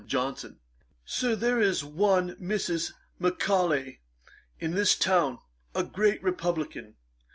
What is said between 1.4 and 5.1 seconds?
is one Mrs. Macaulay in this